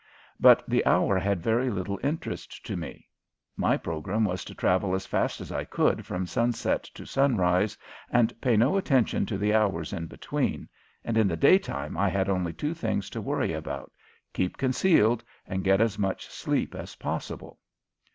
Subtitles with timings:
[0.39, 3.07] But the hour had very little interest to me.
[3.55, 7.77] My program was to travel as fast as I could from sunset to sunrise
[8.09, 10.67] and pay no attention to the hours in between,
[11.05, 13.91] and in the daytime I had only two things to worry about:
[14.33, 17.59] keep concealed and get as much sleep as possible.